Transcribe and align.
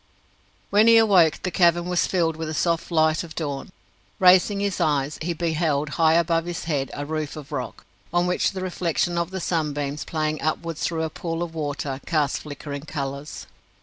When 0.71 0.87
he 0.87 0.97
awoke 0.97 1.43
the 1.43 1.51
cavern 1.51 1.85
was 1.85 2.07
filled 2.07 2.35
with 2.35 2.47
the 2.47 2.55
soft 2.55 2.89
light 2.89 3.23
of 3.23 3.35
dawn. 3.35 3.71
Raising 4.17 4.59
his 4.59 4.81
eyes, 4.81 5.19
he 5.21 5.31
beheld, 5.33 5.89
high 5.89 6.15
above 6.15 6.45
his 6.45 6.63
head, 6.63 6.89
a 6.95 7.05
roof 7.05 7.35
of 7.35 7.51
rock, 7.51 7.85
on 8.11 8.25
which 8.25 8.53
the 8.53 8.61
reflection 8.61 9.15
of 9.15 9.29
the 9.29 9.39
sunbeams, 9.39 10.03
playing 10.03 10.41
upwards 10.41 10.81
through 10.81 11.03
a 11.03 11.11
pool 11.11 11.43
of 11.43 11.53
water, 11.53 12.01
cast 12.07 12.39
flickering 12.39 12.81
colours. 12.81 13.45